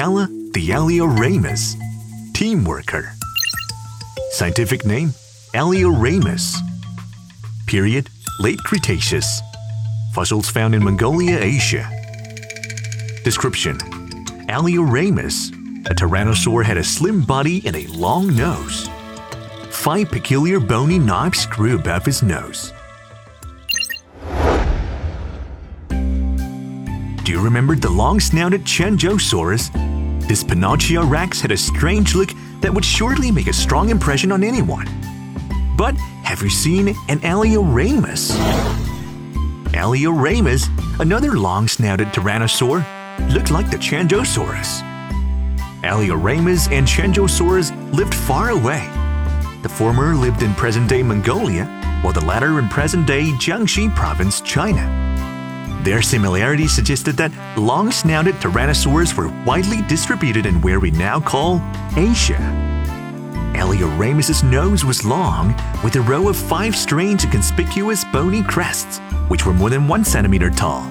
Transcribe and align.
Gala 0.00 0.28
the 0.54 0.70
Alioramus, 0.70 1.74
team 2.32 2.64
worker. 2.64 3.12
Scientific 4.30 4.86
name 4.86 5.10
Alioramus. 5.52 6.56
Period 7.66 8.08
Late 8.38 8.60
Cretaceous. 8.60 9.42
Fossils 10.14 10.48
found 10.48 10.74
in 10.74 10.82
Mongolia, 10.82 11.38
Asia. 11.38 11.86
Description 13.24 13.76
Alioramus, 14.48 15.50
a 15.90 15.94
tyrannosaur 15.94 16.64
had 16.64 16.78
a 16.78 16.82
slim 16.82 17.22
body 17.22 17.60
and 17.66 17.76
a 17.76 17.86
long 17.88 18.34
nose. 18.34 18.88
Five 19.68 20.08
peculiar 20.08 20.60
bony 20.60 20.98
knobs 20.98 21.44
grew 21.44 21.78
above 21.78 22.06
his 22.06 22.22
nose. 22.22 22.72
Do 27.24 27.32
you 27.32 27.40
remember 27.40 27.76
the 27.76 27.90
long-snouted 27.90 28.64
Qianzhousaurus? 28.64 30.26
This 30.26 30.42
Pinocchio-rex 30.42 31.40
had 31.40 31.52
a 31.52 31.56
strange 31.56 32.14
look 32.14 32.30
that 32.60 32.72
would 32.72 32.84
surely 32.84 33.30
make 33.30 33.46
a 33.46 33.52
strong 33.52 33.90
impression 33.90 34.32
on 34.32 34.42
anyone. 34.42 34.86
But 35.76 35.96
have 36.24 36.42
you 36.42 36.48
seen 36.48 36.88
an 37.08 37.18
Alioramus? 37.20 38.30
Alioramus, 39.72 40.68
another 40.98 41.32
long-snouted 41.32 42.08
tyrannosaur, 42.08 42.84
looked 43.32 43.50
like 43.50 43.70
the 43.70 43.76
Qianzhousaurus. 43.76 44.82
Alioramus 45.82 46.72
and 46.72 46.86
Qianzhousaurus 46.86 47.92
lived 47.92 48.14
far 48.14 48.50
away. 48.50 48.88
The 49.62 49.68
former 49.68 50.14
lived 50.14 50.42
in 50.42 50.54
present-day 50.54 51.02
Mongolia, 51.02 51.66
while 52.00 52.14
the 52.14 52.24
latter 52.24 52.58
in 52.58 52.68
present-day 52.68 53.32
Jiangxi 53.32 53.94
province, 53.94 54.40
China. 54.40 55.09
Their 55.82 56.02
similarity 56.02 56.68
suggested 56.68 57.16
that 57.16 57.32
long-snouted 57.56 58.34
tyrannosaurs 58.34 59.16
were 59.16 59.32
widely 59.46 59.80
distributed 59.88 60.44
in 60.44 60.60
where 60.60 60.78
we 60.78 60.90
now 60.90 61.18
call 61.20 61.62
Asia. 61.96 62.38
Alioramus's 63.54 64.42
nose 64.42 64.84
was 64.84 65.06
long, 65.06 65.54
with 65.82 65.96
a 65.96 66.00
row 66.02 66.28
of 66.28 66.36
five 66.36 66.76
strange 66.76 67.24
and 67.24 67.32
conspicuous 67.32 68.04
bony 68.12 68.42
crests, 68.42 68.98
which 69.28 69.46
were 69.46 69.54
more 69.54 69.70
than 69.70 69.88
one 69.88 70.04
centimeter 70.04 70.50
tall. 70.50 70.82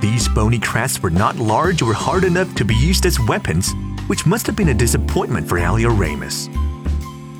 These 0.00 0.28
bony 0.28 0.58
crests 0.58 1.00
were 1.00 1.10
not 1.10 1.36
large 1.36 1.80
or 1.80 1.94
hard 1.94 2.24
enough 2.24 2.52
to 2.56 2.64
be 2.64 2.74
used 2.74 3.06
as 3.06 3.20
weapons, 3.28 3.72
which 4.08 4.26
must 4.26 4.46
have 4.48 4.56
been 4.56 4.70
a 4.70 4.74
disappointment 4.74 5.48
for 5.48 5.58
Alioramus. 5.58 6.48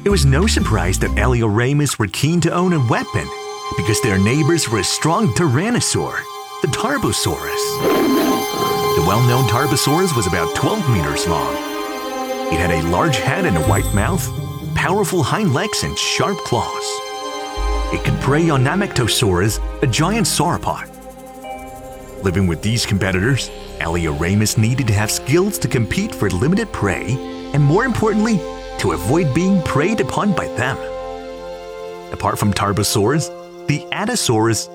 It 0.04 0.10
was 0.10 0.24
no 0.24 0.47
surprise 0.47 0.98
that 1.00 1.10
Alioramus 1.16 1.98
were 1.98 2.06
keen 2.06 2.41
to 2.42 2.52
own 2.52 2.72
a 2.72 2.86
weapon, 2.86 3.28
because 3.76 4.00
their 4.00 4.19
neighbors 4.19 4.69
were 4.69 4.78
a 4.78 4.84
strong 4.84 5.28
tyrannosaur, 5.34 6.22
the 6.62 6.68
Tarbosaurus. 6.68 7.80
The 8.94 9.05
well-known 9.05 9.48
Tarbosaurus 9.48 10.14
was 10.14 10.28
about 10.28 10.55
12 10.55 10.88
meters 10.91 11.27
long. 11.27 11.52
It 12.52 12.60
had 12.60 12.70
a 12.70 12.88
large 12.88 13.16
head 13.16 13.46
and 13.46 13.56
a 13.56 13.62
white 13.62 13.92
mouth, 13.92 14.24
powerful 14.77 15.25
hind 15.25 15.54
legs, 15.54 15.82
and 15.82 15.98
sharp 15.98 16.38
claws. 16.38 16.84
It 17.92 18.04
could 18.04 18.14
prey 18.20 18.48
on 18.48 18.62
Nemegtosaurus, 18.62 19.59
a 19.82 19.88
giant 19.88 20.28
sauropod. 20.28 20.88
Living 22.22 22.47
with 22.47 22.62
these 22.62 22.87
competitors, 22.87 23.50
Alioramus 23.81 24.56
needed 24.56 24.87
to 24.87 24.92
have 24.92 25.10
skills 25.10 25.58
to 25.58 25.66
compete 25.66 26.14
for 26.14 26.31
limited 26.31 26.72
prey, 26.72 27.16
and 27.53 27.60
more 27.60 27.84
importantly, 27.84 28.37
to 28.78 28.92
avoid 28.92 29.34
being 29.34 29.60
preyed 29.62 30.00
upon 30.00 30.32
by 30.32 30.47
them. 30.47 30.78
Apart 32.12 32.38
from 32.38 32.53
Tarbosaurus, 32.53 33.66
the 33.66 33.81
Adasaurus, 33.91 34.69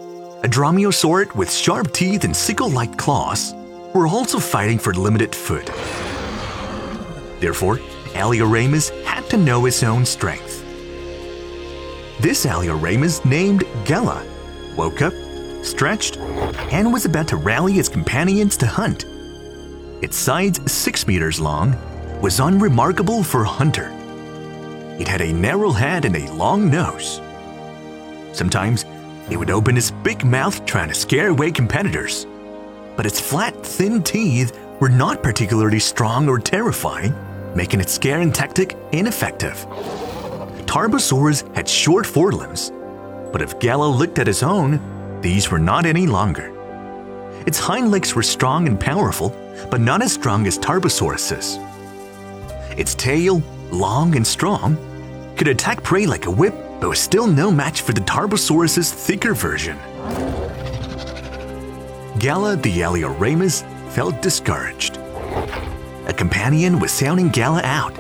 a 0.44 0.48
dromaeosaurid 0.48 1.36
with 1.36 1.52
sharp 1.52 1.92
teeth 1.94 2.24
and 2.24 2.36
sickle-like 2.36 2.98
claws, 2.98 3.54
were 3.94 4.08
also 4.08 4.40
fighting 4.40 4.78
for 4.78 4.94
limited 4.94 5.34
food. 5.34 5.68
Therefore, 7.40 7.78
Alioramus 8.14 8.90
had 9.04 9.28
to 9.30 9.38
know 9.38 9.66
his 9.66 9.84
own 9.84 10.06
strength. 10.06 10.64
This 12.20 12.46
Alioramus, 12.46 13.24
named 13.26 13.64
Gala, 13.86 14.26
woke 14.76 15.02
up, 15.02 15.14
stretched, 15.64 16.18
and 16.72 16.94
was 16.94 17.06
about 17.06 17.28
to 17.30 17.36
rally 17.36 17.80
its 17.80 17.90
companions 17.90 18.58
to 18.58 18.68
hunt. 18.68 19.06
Its 20.02 20.16
sides, 20.16 20.72
six 20.72 21.08
meters 21.08 21.40
long, 21.40 21.76
was 22.22 22.40
unremarkable 22.40 23.24
for 23.24 23.44
a 23.44 23.48
hunter. 23.48 23.92
It 25.00 25.08
had 25.08 25.22
a 25.22 25.34
narrow 25.34 25.72
head 25.72 26.06
and 26.06 26.16
a 26.16 26.32
long 26.34 26.70
nose. 26.70 27.22
Sometimes 28.34 28.86
it 29.30 29.38
would 29.38 29.50
open 29.50 29.78
its 29.78 29.92
big 29.92 30.24
mouth 30.24 30.66
trying 30.66 30.88
to 30.90 30.96
scare 30.96 31.30
away 31.30 31.52
competitors. 31.52 32.26
But 32.96 33.06
its 33.06 33.20
flat, 33.20 33.66
thin 33.66 34.02
teeth 34.04 34.58
were 34.80 34.90
not 34.90 35.24
particularly 35.24 35.80
strong 35.80 36.30
or 36.30 36.40
terrifying, 36.40 37.14
making 37.56 37.82
its 37.82 37.94
scaring 37.94 38.32
tactic 38.32 38.78
ineffective. 38.92 39.66
Tarbosaurus 40.66 41.54
had 41.56 41.68
short 41.68 42.06
forelimbs, 42.06 42.72
but 43.32 43.42
if 43.42 43.60
Gala 43.60 43.88
looked 43.88 44.20
at 44.20 44.28
his 44.28 44.44
own, 44.44 44.80
these 45.22 45.52
were 45.52 45.60
not 45.60 45.86
any 45.86 46.08
longer. 46.08 46.54
Its 47.46 47.60
hind 47.60 47.92
legs 47.92 48.16
were 48.16 48.24
strong 48.24 48.68
and 48.68 48.80
powerful, 48.80 49.30
but 49.70 49.82
not 49.82 50.02
as 50.02 50.14
strong 50.14 50.46
as 50.48 50.58
Tarbosaurus's. 50.58 51.58
Its 52.78 52.94
tail, 52.96 53.42
long 53.72 54.16
and 54.16 54.26
strong, 54.26 54.78
could 55.38 55.48
attack 55.48 55.84
prey 55.84 56.06
like 56.06 56.26
a 56.26 56.32
whip, 56.32 56.54
but 56.82 56.90
was 56.90 57.00
still 57.00 57.28
no 57.28 57.52
match 57.52 57.82
for 57.82 57.94
the 57.94 58.02
Tarbosaurus's 58.02 58.92
thicker 58.92 59.34
version. 59.34 59.78
Gala 62.20 62.56
the 62.56 62.80
Alioramus 62.82 63.64
felt 63.92 64.22
discouraged. 64.22 64.98
A 66.08 66.14
companion 66.14 66.80
was 66.80 66.92
sounding 66.92 67.30
Gala 67.30 67.62
out. 67.64 67.96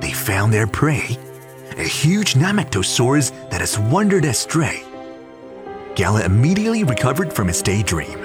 They 0.00 0.12
found 0.12 0.52
their 0.52 0.66
prey, 0.66 1.16
a 1.78 1.82
huge 1.82 2.34
Nemegtosaurus 2.34 3.50
that 3.50 3.60
has 3.60 3.78
wandered 3.78 4.24
astray. 4.24 4.84
Gala 5.94 6.24
immediately 6.24 6.84
recovered 6.84 7.32
from 7.32 7.48
his 7.48 7.62
daydream. 7.62 8.18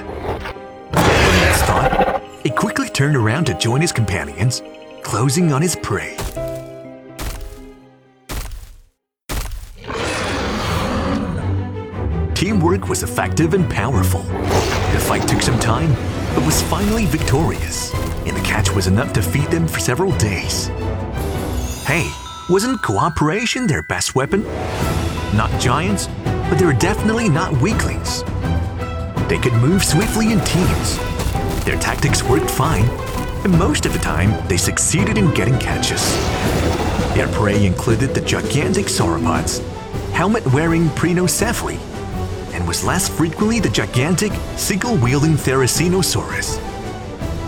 Thought, 1.68 2.24
he 2.44 2.50
quickly 2.50 2.88
turned 2.90 3.16
around 3.16 3.46
to 3.46 3.54
join 3.54 3.82
his 3.82 3.92
companions, 3.92 4.62
closing 5.02 5.52
on 5.52 5.62
his 5.62 5.76
prey. 5.76 6.16
Teamwork 12.38 12.88
was 12.88 13.02
effective 13.02 13.56
and 13.56 13.68
powerful. 13.68 14.22
The 14.22 15.04
fight 15.08 15.28
took 15.28 15.42
some 15.42 15.60
time, 15.60 15.92
but 16.36 16.46
was 16.46 16.62
finally 16.62 17.08
victorious, 17.08 17.92
and 18.28 18.38
the 18.38 18.42
catch 18.42 18.70
was 18.76 18.86
enough 18.86 19.12
to 19.14 19.24
feed 19.24 19.48
them 19.48 19.68
for 19.68 19.80
several 19.80 20.16
days. 20.20 20.68
Hey, 21.88 22.08
wasn't 22.48 22.84
cooperation 22.84 23.66
their 23.66 23.82
best 23.82 24.14
weapon? 24.14 24.44
Not 25.34 25.50
giants, 25.60 26.10
but 26.24 26.60
they 26.60 26.66
were 26.66 26.74
definitely 26.74 27.28
not 27.28 27.60
weaklings. 27.60 28.22
They 29.28 29.40
could 29.40 29.54
move 29.54 29.84
swiftly 29.84 30.32
in 30.32 30.40
teams. 30.42 31.00
Their 31.66 31.80
tactics 31.80 32.22
worked 32.22 32.52
fine, 32.52 32.86
and 33.46 33.58
most 33.58 33.88
of 33.88 33.94
the 33.94 34.00
time 34.00 34.48
they 34.48 34.58
succeeded 34.58 35.18
in 35.18 35.34
getting 35.34 35.58
catches. 35.58 36.04
Their 37.16 37.30
prey 37.30 37.66
included 37.66 38.14
the 38.14 38.22
gigantic 38.22 38.86
sauropods, 38.86 39.68
helmet-wearing 40.12 40.90
Prenocephale, 40.90 41.80
and 41.80 41.87
was 42.68 42.84
less 42.84 43.08
frequently 43.08 43.62
the 43.62 43.70
gigantic, 43.70 44.34
sickle-wielding 44.58 45.36
Therizinosaurus. 45.36 46.60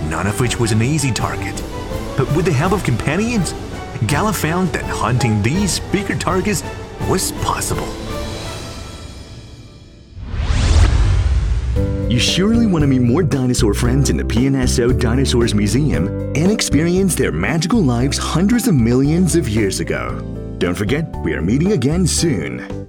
None 0.10 0.25
of 0.25 0.39
which 0.39 0.57
was 0.57 0.71
an 0.71 0.81
easy 0.81 1.12
target, 1.12 1.62
but 2.16 2.33
with 2.38 2.45
the 2.45 2.54
help 2.54 2.71
of 2.71 2.83
companions, 2.86 3.54
Gala 4.07 4.31
found 4.31 4.69
that 4.69 4.86
hunting 4.86 5.42
these 5.42 5.81
bigger 5.92 6.16
targets 6.16 6.63
was 7.10 7.33
possible. 7.44 7.88
You 12.10 12.18
surely 12.18 12.65
want 12.65 12.81
to 12.83 12.88
meet 12.88 13.01
more 13.01 13.22
dinosaur 13.22 13.74
friends 13.74 14.10
in 14.10 14.18
the 14.18 14.24
PNSO 14.24 15.00
Dinosaurs 15.00 15.54
Museum 15.54 16.07
and 16.36 16.50
experience 16.51 17.13
their 17.13 17.31
magical 17.31 17.81
lives 17.81 18.18
hundreds 18.18 18.68
of 18.68 18.75
millions 18.75 19.36
of 19.36 19.50
years 19.50 19.81
ago. 19.81 20.19
Don't 20.60 20.75
forget, 20.75 21.13
we 21.24 21.33
are 21.33 21.42
meeting 21.42 21.74
again 21.74 22.07
soon. 22.07 22.88